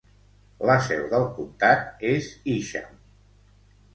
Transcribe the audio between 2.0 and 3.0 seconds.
és Hysham.